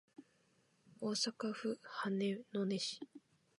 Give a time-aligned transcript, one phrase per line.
[0.99, 3.07] 大阪府羽曳野市